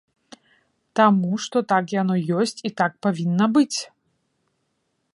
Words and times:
Таму, 0.99 1.31
што 1.45 1.57
так 1.73 1.85
яно 2.01 2.15
ёсць 2.41 2.57
і 2.71 2.75
так 2.83 2.91
павінна 3.07 3.45
быць. 3.59 3.79